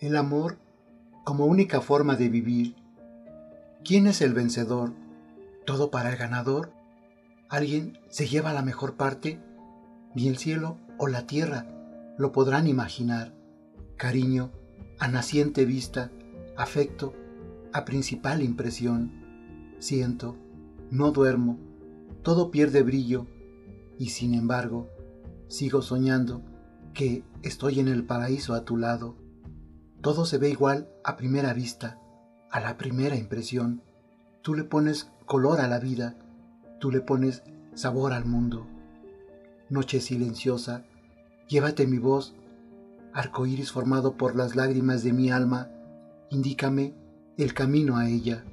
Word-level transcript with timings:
El 0.00 0.16
amor 0.16 0.58
como 1.24 1.46
única 1.46 1.80
forma 1.80 2.16
de 2.16 2.28
vivir. 2.28 2.74
¿Quién 3.84 4.06
es 4.06 4.20
el 4.22 4.34
vencedor? 4.34 4.92
¿Todo 5.64 5.90
para 5.90 6.10
el 6.10 6.16
ganador? 6.16 6.72
¿Alguien 7.48 7.98
se 8.08 8.26
lleva 8.26 8.52
la 8.52 8.62
mejor 8.62 8.94
parte? 8.94 9.40
Ni 10.14 10.28
el 10.28 10.36
cielo 10.36 10.78
o 10.98 11.06
la 11.06 11.26
tierra 11.26 11.66
lo 12.18 12.32
podrán 12.32 12.66
imaginar. 12.66 13.32
Cariño, 13.96 14.50
a 14.98 15.08
naciente 15.08 15.64
vista, 15.64 16.10
afecto, 16.56 17.14
a 17.72 17.84
principal 17.84 18.42
impresión. 18.42 19.76
Siento, 19.78 20.36
no 20.90 21.12
duermo, 21.12 21.58
todo 22.22 22.50
pierde 22.50 22.82
brillo 22.82 23.26
y 23.98 24.08
sin 24.08 24.34
embargo 24.34 24.88
sigo 25.46 25.82
soñando 25.82 26.42
que 26.94 27.22
estoy 27.42 27.80
en 27.80 27.88
el 27.88 28.04
paraíso 28.04 28.54
a 28.54 28.64
tu 28.64 28.76
lado. 28.76 29.16
Todo 30.04 30.26
se 30.26 30.36
ve 30.36 30.50
igual 30.50 30.86
a 31.02 31.16
primera 31.16 31.54
vista, 31.54 31.98
a 32.50 32.60
la 32.60 32.76
primera 32.76 33.16
impresión. 33.16 33.80
Tú 34.42 34.52
le 34.52 34.62
pones 34.62 35.10
color 35.24 35.62
a 35.62 35.66
la 35.66 35.78
vida, 35.78 36.14
tú 36.78 36.90
le 36.90 37.00
pones 37.00 37.42
sabor 37.72 38.12
al 38.12 38.26
mundo. 38.26 38.66
Noche 39.70 40.02
silenciosa, 40.02 40.84
llévate 41.48 41.86
mi 41.86 41.96
voz, 41.96 42.34
arco 43.14 43.46
iris 43.46 43.72
formado 43.72 44.18
por 44.18 44.36
las 44.36 44.56
lágrimas 44.56 45.02
de 45.02 45.14
mi 45.14 45.30
alma, 45.30 45.70
indícame 46.28 46.92
el 47.38 47.54
camino 47.54 47.96
a 47.96 48.06
ella. 48.10 48.44